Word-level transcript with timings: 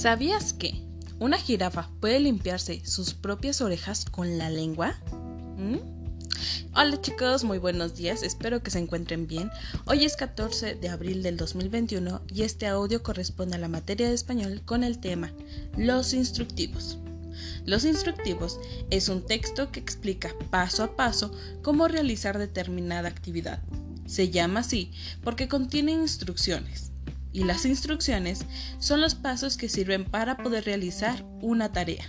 ¿Sabías 0.00 0.54
que 0.54 0.80
una 1.18 1.36
jirafa 1.36 1.90
puede 2.00 2.20
limpiarse 2.20 2.80
sus 2.86 3.12
propias 3.12 3.60
orejas 3.60 4.06
con 4.06 4.38
la 4.38 4.48
lengua? 4.48 4.98
¿Mm? 5.58 5.76
Hola 6.74 6.98
chicos, 7.02 7.44
muy 7.44 7.58
buenos 7.58 7.96
días, 7.96 8.22
espero 8.22 8.62
que 8.62 8.70
se 8.70 8.78
encuentren 8.78 9.26
bien. 9.26 9.50
Hoy 9.84 10.06
es 10.06 10.16
14 10.16 10.76
de 10.76 10.88
abril 10.88 11.22
del 11.22 11.36
2021 11.36 12.22
y 12.32 12.44
este 12.44 12.66
audio 12.66 13.02
corresponde 13.02 13.56
a 13.56 13.58
la 13.58 13.68
materia 13.68 14.08
de 14.08 14.14
español 14.14 14.62
con 14.64 14.84
el 14.84 15.00
tema 15.00 15.34
Los 15.76 16.14
instructivos. 16.14 16.96
Los 17.66 17.84
instructivos 17.84 18.58
es 18.88 19.10
un 19.10 19.26
texto 19.26 19.70
que 19.70 19.80
explica 19.80 20.34
paso 20.48 20.82
a 20.82 20.96
paso 20.96 21.30
cómo 21.60 21.88
realizar 21.88 22.38
determinada 22.38 23.10
actividad. 23.10 23.62
Se 24.06 24.30
llama 24.30 24.60
así 24.60 24.92
porque 25.22 25.46
contiene 25.46 25.92
instrucciones 25.92 26.89
y 27.32 27.44
las 27.44 27.64
instrucciones 27.64 28.44
son 28.78 29.00
los 29.00 29.14
pasos 29.14 29.56
que 29.56 29.68
sirven 29.68 30.04
para 30.04 30.36
poder 30.36 30.64
realizar 30.64 31.24
una 31.40 31.72
tarea. 31.72 32.04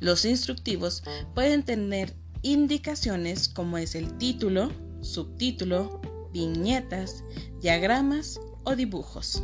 Los 0.00 0.24
instructivos 0.24 1.02
pueden 1.34 1.62
tener 1.62 2.14
indicaciones 2.42 3.48
como 3.48 3.78
es 3.78 3.94
el 3.94 4.16
título, 4.18 4.72
subtítulo, 5.00 6.00
viñetas, 6.32 7.24
diagramas 7.60 8.40
o 8.64 8.76
dibujos. 8.76 9.42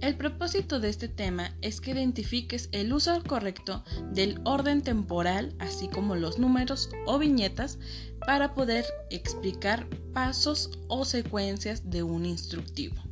El 0.00 0.16
propósito 0.16 0.78
de 0.78 0.90
este 0.90 1.08
tema 1.08 1.56
es 1.60 1.80
que 1.80 1.90
identifiques 1.90 2.68
el 2.70 2.92
uso 2.92 3.20
correcto 3.24 3.82
del 4.12 4.40
orden 4.44 4.80
temporal, 4.82 5.56
así 5.58 5.88
como 5.88 6.14
los 6.14 6.38
números 6.38 6.90
o 7.06 7.18
viñetas, 7.18 7.80
para 8.24 8.54
poder 8.54 8.84
explicar 9.10 9.88
pasos 10.12 10.70
o 10.86 11.04
secuencias 11.04 11.90
de 11.90 12.04
un 12.04 12.26
instructivo. 12.26 13.07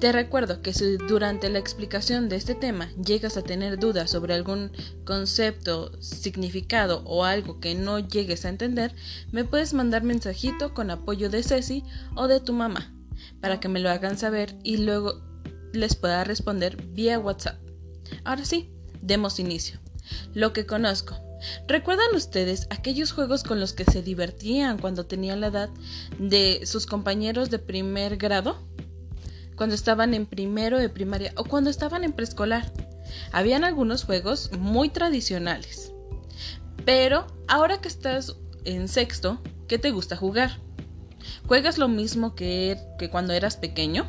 Te 0.00 0.12
recuerdo 0.12 0.62
que 0.62 0.72
si 0.72 0.96
durante 0.96 1.50
la 1.50 1.58
explicación 1.58 2.28
de 2.28 2.36
este 2.36 2.54
tema 2.54 2.88
llegas 3.04 3.36
a 3.36 3.42
tener 3.42 3.78
dudas 3.78 4.10
sobre 4.10 4.34
algún 4.34 4.70
concepto, 5.04 6.00
significado 6.00 7.02
o 7.04 7.24
algo 7.24 7.58
que 7.58 7.74
no 7.74 7.98
llegues 7.98 8.44
a 8.44 8.48
entender, 8.48 8.94
me 9.32 9.44
puedes 9.44 9.74
mandar 9.74 10.04
mensajito 10.04 10.72
con 10.72 10.92
apoyo 10.92 11.30
de 11.30 11.42
Ceci 11.42 11.82
o 12.14 12.28
de 12.28 12.38
tu 12.38 12.52
mamá 12.52 12.94
para 13.40 13.58
que 13.58 13.68
me 13.68 13.80
lo 13.80 13.90
hagan 13.90 14.16
saber 14.16 14.56
y 14.62 14.76
luego 14.76 15.20
les 15.72 15.96
pueda 15.96 16.22
responder 16.22 16.80
vía 16.92 17.18
WhatsApp. 17.18 17.58
Ahora 18.24 18.44
sí, 18.44 18.70
demos 19.02 19.40
inicio. 19.40 19.80
Lo 20.32 20.52
que 20.52 20.64
conozco. 20.64 21.27
¿Recuerdan 21.66 22.14
ustedes 22.14 22.66
aquellos 22.70 23.12
juegos 23.12 23.42
con 23.42 23.60
los 23.60 23.72
que 23.72 23.84
se 23.84 24.02
divertían 24.02 24.78
cuando 24.78 25.06
tenían 25.06 25.40
la 25.40 25.48
edad 25.48 25.70
de 26.18 26.62
sus 26.66 26.86
compañeros 26.86 27.50
de 27.50 27.58
primer 27.58 28.16
grado? 28.16 28.58
Cuando 29.56 29.74
estaban 29.74 30.14
en 30.14 30.26
primero 30.26 30.78
de 30.78 30.88
primaria 30.88 31.32
o 31.36 31.44
cuando 31.44 31.70
estaban 31.70 32.04
en 32.04 32.12
preescolar. 32.12 32.72
Habían 33.32 33.64
algunos 33.64 34.04
juegos 34.04 34.50
muy 34.58 34.88
tradicionales. 34.88 35.92
Pero 36.84 37.26
ahora 37.48 37.80
que 37.80 37.88
estás 37.88 38.36
en 38.64 38.88
sexto, 38.88 39.40
¿qué 39.66 39.78
te 39.78 39.90
gusta 39.90 40.16
jugar? 40.16 40.58
¿Juegas 41.46 41.78
lo 41.78 41.88
mismo 41.88 42.34
que, 42.34 42.78
que 42.98 43.10
cuando 43.10 43.32
eras 43.32 43.56
pequeño? 43.56 44.08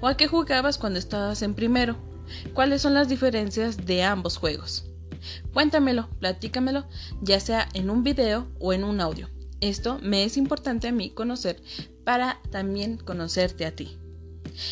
¿O 0.00 0.08
a 0.08 0.16
qué 0.16 0.26
jugabas 0.26 0.78
cuando 0.78 0.98
estabas 0.98 1.42
en 1.42 1.54
primero? 1.54 1.96
¿Cuáles 2.52 2.82
son 2.82 2.94
las 2.94 3.08
diferencias 3.08 3.86
de 3.86 4.02
ambos 4.02 4.36
juegos? 4.36 4.87
Cuéntamelo, 5.52 6.08
platícamelo, 6.18 6.86
ya 7.22 7.40
sea 7.40 7.68
en 7.74 7.90
un 7.90 8.02
video 8.02 8.48
o 8.58 8.72
en 8.72 8.84
un 8.84 9.00
audio. 9.00 9.28
Esto 9.60 9.98
me 10.02 10.24
es 10.24 10.36
importante 10.36 10.88
a 10.88 10.92
mí 10.92 11.10
conocer 11.10 11.60
para 12.04 12.40
también 12.50 12.96
conocerte 12.96 13.66
a 13.66 13.74
ti. 13.74 13.98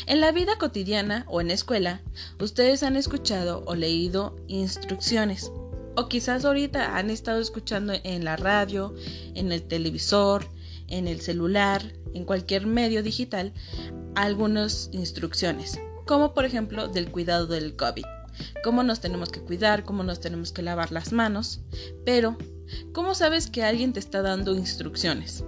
En 0.07 0.21
la 0.21 0.33
vida 0.33 0.59
cotidiana 0.59 1.25
o 1.29 1.41
en 1.41 1.51
escuela, 1.51 2.01
ustedes 2.41 2.83
han 2.83 2.97
escuchado 2.97 3.63
o 3.67 3.75
leído 3.75 4.37
instrucciones. 4.49 5.51
O 5.97 6.09
quizás 6.09 6.45
ahorita 6.45 6.97
han 6.97 7.11
estado 7.11 7.41
escuchando 7.41 7.95
en 8.05 8.25
la 8.25 8.37
radio, 8.37 8.95
en 9.35 9.51
el 9.51 9.63
televisor, 9.63 10.49
en 10.89 11.09
el 11.09 11.21
celular, 11.21 11.83
en 12.15 12.25
cualquier 12.25 12.67
medio 12.67 13.03
digital, 13.03 13.53
algunas 14.15 14.89
instrucciones, 14.93 15.81
como 16.05 16.33
por 16.35 16.45
ejemplo 16.45 16.89
del 16.89 17.11
cuidado 17.11 17.47
del 17.47 17.77
COVID 17.77 18.05
cómo 18.63 18.83
nos 18.83 19.01
tenemos 19.01 19.31
que 19.31 19.41
cuidar, 19.41 19.85
cómo 19.85 20.03
nos 20.03 20.21
tenemos 20.21 20.53
que 20.53 20.63
lavar 20.63 20.93
las 20.93 21.13
manos, 21.13 21.61
pero 22.05 22.37
¿cómo 22.93 23.15
sabes 23.15 23.49
que 23.49 23.63
alguien 23.63 23.93
te 23.93 24.01
está 24.01 24.23
dando 24.23 24.55
instrucciones? 24.55 25.45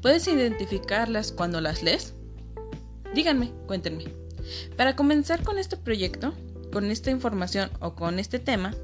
¿Puedes 0.00 0.26
identificarlas 0.28 1.32
cuando 1.32 1.60
las 1.60 1.82
lees? 1.82 2.14
Díganme, 3.14 3.52
cuéntenme. 3.66 4.04
Para 4.76 4.96
comenzar 4.96 5.42
con 5.42 5.58
este 5.58 5.76
proyecto, 5.76 6.34
con 6.72 6.90
esta 6.90 7.10
información 7.10 7.70
o 7.80 7.94
con 7.94 8.18
este 8.18 8.38
tema, 8.38 8.74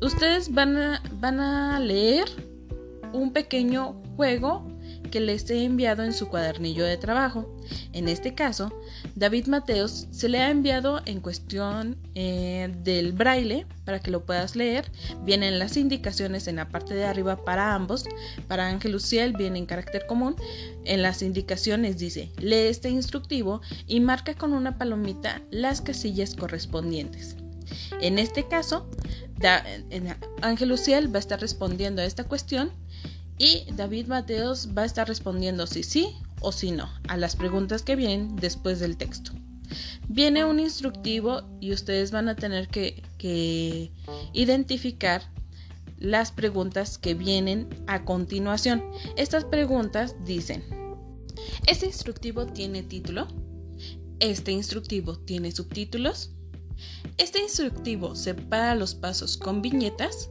ustedes 0.00 0.52
van 0.52 0.76
a, 0.76 1.80
leer 1.80 2.28
un 3.12 3.32
pequeño 3.32 4.02
juego 4.16 4.66
que 5.14 5.20
les 5.20 5.48
he 5.48 5.62
enviado 5.62 6.02
en 6.02 6.12
su 6.12 6.26
cuadernillo 6.26 6.84
de 6.84 6.96
trabajo. 6.96 7.48
En 7.92 8.08
este 8.08 8.34
caso, 8.34 8.72
David 9.14 9.46
Mateos 9.46 10.08
se 10.10 10.28
le 10.28 10.40
ha 10.40 10.50
enviado 10.50 11.02
en 11.06 11.20
cuestión 11.20 11.96
eh, 12.16 12.74
del 12.82 13.12
braille 13.12 13.64
para 13.84 14.00
que 14.00 14.10
lo 14.10 14.26
puedas 14.26 14.56
leer. 14.56 14.90
Vienen 15.22 15.60
las 15.60 15.76
indicaciones 15.76 16.48
en 16.48 16.56
la 16.56 16.68
parte 16.68 16.94
de 16.94 17.04
arriba 17.04 17.44
para 17.44 17.76
ambos. 17.76 18.06
Para 18.48 18.66
Ángel 18.66 18.90
Luciel 18.90 19.34
viene 19.34 19.60
en 19.60 19.66
carácter 19.66 20.04
común. 20.06 20.34
En 20.84 21.00
las 21.02 21.22
indicaciones 21.22 21.96
dice, 21.96 22.32
lee 22.38 22.66
este 22.66 22.90
instructivo 22.90 23.60
y 23.86 24.00
marca 24.00 24.34
con 24.34 24.52
una 24.52 24.78
palomita 24.78 25.42
las 25.52 25.80
casillas 25.80 26.34
correspondientes. 26.34 27.36
En 28.00 28.18
este 28.18 28.48
caso, 28.48 28.88
Ángel 30.42 30.68
Luciel 30.70 31.12
va 31.12 31.18
a 31.18 31.20
estar 31.20 31.40
respondiendo 31.40 32.02
a 32.02 32.04
esta 32.04 32.24
cuestión 32.24 32.72
y 33.38 33.64
David 33.72 34.06
Mateos 34.06 34.68
va 34.76 34.82
a 34.82 34.86
estar 34.86 35.08
respondiendo 35.08 35.66
si 35.66 35.82
sí 35.82 36.08
o 36.40 36.52
si 36.52 36.70
no 36.70 36.88
a 37.08 37.16
las 37.16 37.36
preguntas 37.36 37.82
que 37.82 37.96
vienen 37.96 38.36
después 38.36 38.80
del 38.80 38.96
texto. 38.96 39.32
Viene 40.08 40.44
un 40.44 40.60
instructivo 40.60 41.42
y 41.60 41.72
ustedes 41.72 42.10
van 42.10 42.28
a 42.28 42.36
tener 42.36 42.68
que, 42.68 43.02
que 43.18 43.90
identificar 44.32 45.22
las 45.98 46.30
preguntas 46.30 46.98
que 46.98 47.14
vienen 47.14 47.68
a 47.86 48.04
continuación. 48.04 48.84
Estas 49.16 49.44
preguntas 49.44 50.14
dicen, 50.24 50.62
¿este 51.66 51.86
instructivo 51.86 52.46
tiene 52.46 52.82
título? 52.82 53.26
¿Este 54.20 54.52
instructivo 54.52 55.18
tiene 55.18 55.50
subtítulos? 55.50 56.30
Este 57.16 57.40
instructivo 57.40 58.14
separa 58.14 58.74
los 58.74 58.94
pasos 58.94 59.36
con 59.36 59.62
viñetas 59.62 60.30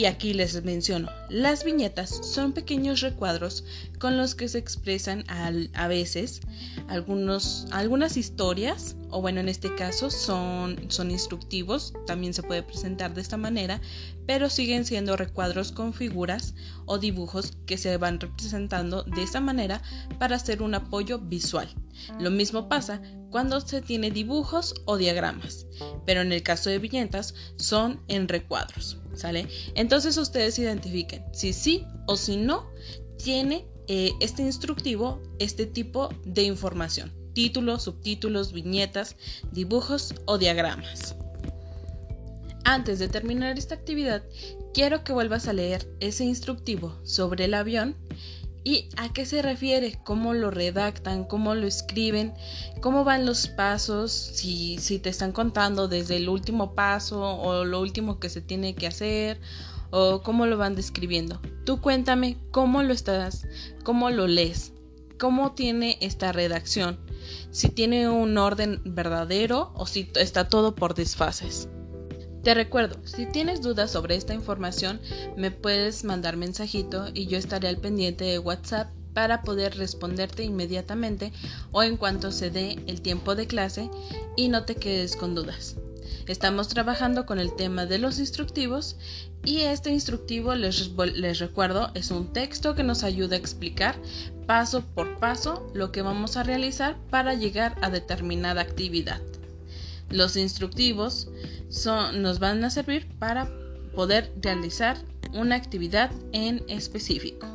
y 0.00 0.06
aquí 0.06 0.32
les 0.32 0.64
menciono, 0.64 1.10
las 1.28 1.62
viñetas 1.62 2.08
son 2.22 2.54
pequeños 2.54 3.02
recuadros 3.02 3.64
con 3.98 4.16
los 4.16 4.34
que 4.34 4.48
se 4.48 4.56
expresan 4.56 5.26
a 5.28 5.88
veces 5.88 6.40
algunos, 6.88 7.66
algunas 7.70 8.16
historias, 8.16 8.96
o 9.10 9.20
bueno, 9.20 9.40
en 9.40 9.50
este 9.50 9.74
caso 9.74 10.08
son, 10.08 10.78
son 10.88 11.10
instructivos, 11.10 11.92
también 12.06 12.32
se 12.32 12.42
puede 12.42 12.62
presentar 12.62 13.12
de 13.12 13.20
esta 13.20 13.36
manera, 13.36 13.82
pero 14.26 14.48
siguen 14.48 14.86
siendo 14.86 15.18
recuadros 15.18 15.70
con 15.70 15.92
figuras 15.92 16.54
o 16.86 16.96
dibujos 16.96 17.58
que 17.66 17.76
se 17.76 17.94
van 17.98 18.20
representando 18.20 19.02
de 19.02 19.22
esta 19.22 19.42
manera 19.42 19.82
para 20.18 20.36
hacer 20.36 20.62
un 20.62 20.74
apoyo 20.74 21.18
visual. 21.18 21.68
Lo 22.18 22.30
mismo 22.30 22.70
pasa 22.70 23.02
cuando 23.30 23.60
se 23.60 23.80
tiene 23.80 24.10
dibujos 24.10 24.74
o 24.84 24.96
diagramas, 24.96 25.66
pero 26.04 26.20
en 26.20 26.32
el 26.32 26.42
caso 26.42 26.68
de 26.70 26.78
viñetas 26.78 27.34
son 27.56 28.02
en 28.08 28.28
recuadros. 28.28 28.98
¿Sale? 29.14 29.48
Entonces 29.74 30.16
ustedes 30.16 30.58
identifiquen 30.58 31.24
si 31.32 31.52
sí 31.52 31.84
o 32.06 32.16
si 32.16 32.36
no 32.36 32.70
tiene 33.22 33.66
eh, 33.88 34.12
este 34.20 34.42
instructivo 34.42 35.20
este 35.38 35.66
tipo 35.66 36.10
de 36.24 36.42
información. 36.42 37.12
Títulos, 37.34 37.84
subtítulos, 37.84 38.52
viñetas, 38.52 39.16
dibujos 39.52 40.14
o 40.26 40.38
diagramas. 40.38 41.16
Antes 42.64 42.98
de 42.98 43.08
terminar 43.08 43.58
esta 43.58 43.74
actividad, 43.74 44.22
quiero 44.74 45.02
que 45.02 45.12
vuelvas 45.12 45.48
a 45.48 45.52
leer 45.52 45.88
ese 46.00 46.24
instructivo 46.24 47.00
sobre 47.04 47.46
el 47.46 47.54
avión 47.54 47.96
¿Y 48.62 48.88
a 48.96 49.12
qué 49.12 49.24
se 49.24 49.40
refiere? 49.40 49.98
¿Cómo 50.04 50.34
lo 50.34 50.50
redactan? 50.50 51.24
¿Cómo 51.24 51.54
lo 51.54 51.66
escriben? 51.66 52.34
¿Cómo 52.80 53.04
van 53.04 53.24
los 53.24 53.48
pasos? 53.48 54.12
Si, 54.12 54.76
si 54.78 54.98
te 54.98 55.08
están 55.08 55.32
contando 55.32 55.88
desde 55.88 56.16
el 56.16 56.28
último 56.28 56.74
paso 56.74 57.22
o 57.22 57.64
lo 57.64 57.80
último 57.80 58.20
que 58.20 58.28
se 58.28 58.42
tiene 58.42 58.74
que 58.74 58.86
hacer 58.86 59.40
o 59.90 60.22
cómo 60.22 60.46
lo 60.46 60.58
van 60.58 60.74
describiendo. 60.74 61.40
Tú 61.64 61.80
cuéntame 61.80 62.36
cómo 62.50 62.82
lo 62.82 62.92
estás, 62.92 63.46
cómo 63.82 64.10
lo 64.10 64.26
lees, 64.26 64.72
cómo 65.18 65.52
tiene 65.52 65.98
esta 66.00 66.32
redacción, 66.32 66.98
si 67.50 67.68
tiene 67.68 68.08
un 68.08 68.36
orden 68.38 68.80
verdadero 68.84 69.72
o 69.74 69.86
si 69.86 70.10
está 70.14 70.48
todo 70.48 70.74
por 70.74 70.94
desfases. 70.94 71.68
Te 72.42 72.54
recuerdo, 72.54 72.96
si 73.04 73.26
tienes 73.26 73.60
dudas 73.60 73.90
sobre 73.90 74.16
esta 74.16 74.32
información, 74.32 74.98
me 75.36 75.50
puedes 75.50 76.04
mandar 76.04 76.38
mensajito 76.38 77.06
y 77.12 77.26
yo 77.26 77.36
estaré 77.36 77.68
al 77.68 77.76
pendiente 77.76 78.24
de 78.24 78.38
WhatsApp 78.38 78.88
para 79.12 79.42
poder 79.42 79.76
responderte 79.76 80.42
inmediatamente 80.42 81.32
o 81.72 81.82
en 81.82 81.98
cuanto 81.98 82.32
se 82.32 82.50
dé 82.50 82.78
el 82.86 83.02
tiempo 83.02 83.34
de 83.34 83.46
clase 83.46 83.90
y 84.36 84.48
no 84.48 84.64
te 84.64 84.76
quedes 84.76 85.16
con 85.16 85.34
dudas. 85.34 85.76
Estamos 86.26 86.68
trabajando 86.68 87.26
con 87.26 87.38
el 87.38 87.54
tema 87.54 87.84
de 87.84 87.98
los 87.98 88.18
instructivos 88.18 88.96
y 89.44 89.60
este 89.60 89.90
instructivo, 89.90 90.54
les, 90.54 91.38
recuerdo, 91.38 91.90
es 91.94 92.10
un 92.10 92.32
texto 92.32 92.74
que 92.74 92.84
nos 92.84 93.02
ayuda 93.04 93.36
a 93.36 93.38
explicar 93.38 93.96
paso 94.46 94.82
por 94.94 95.18
paso 95.18 95.70
lo 95.74 95.92
que 95.92 96.02
vamos 96.02 96.36
a 96.36 96.42
realizar 96.42 96.96
para 97.10 97.34
llegar 97.34 97.76
a 97.82 97.90
determinada 97.90 98.62
actividad. 98.62 99.20
Los 100.10 100.36
instructivos 100.36 101.28
son, 101.68 102.22
nos 102.22 102.40
van 102.40 102.62
a 102.64 102.70
servir 102.70 103.06
para 103.18 103.48
poder 103.94 104.32
realizar 104.40 104.98
una 105.32 105.54
actividad 105.54 106.10
en 106.32 106.62
específico. 106.68 107.46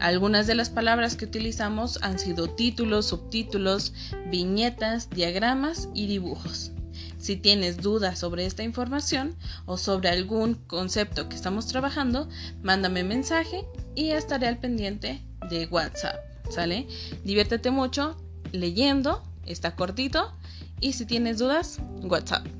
Algunas 0.00 0.46
de 0.46 0.54
las 0.54 0.70
palabras 0.70 1.16
que 1.16 1.24
utilizamos 1.24 1.98
han 2.02 2.18
sido 2.18 2.48
títulos, 2.48 3.06
subtítulos, 3.06 3.92
viñetas, 4.30 5.10
diagramas 5.10 5.88
y 5.94 6.06
dibujos. 6.06 6.72
Si 7.18 7.36
tienes 7.36 7.78
dudas 7.78 8.18
sobre 8.18 8.46
esta 8.46 8.62
información 8.62 9.34
o 9.66 9.76
sobre 9.76 10.08
algún 10.08 10.54
concepto 10.54 11.28
que 11.28 11.34
estamos 11.34 11.66
trabajando, 11.66 12.28
mándame 12.62 13.02
mensaje 13.02 13.64
y 13.96 14.10
estaré 14.10 14.46
al 14.46 14.58
pendiente 14.58 15.22
de 15.50 15.66
WhatsApp. 15.66 16.16
¿Sale? 16.48 16.86
Diviértete 17.24 17.70
mucho 17.70 18.16
leyendo, 18.52 19.22
está 19.46 19.74
cortito 19.74 20.32
y 20.80 20.92
si 20.92 21.06
tienes 21.06 21.38
dudas, 21.38 21.78
WhatsApp. 22.02 22.57